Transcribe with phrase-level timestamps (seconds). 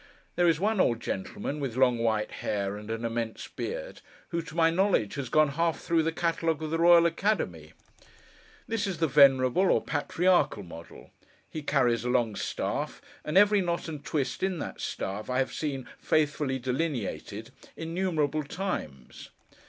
[0.35, 4.55] There is one old gentleman, with long white hair and an immense beard, who, to
[4.55, 7.73] my knowledge, has gone half through the catalogue of the Royal Academy.
[8.67, 11.11] This is the venerable, or patriarchal model.
[11.47, 15.53] He carries a long staff; and every knot and twist in that staff I have
[15.53, 19.29] seen, faithfully delineated, innumerable times.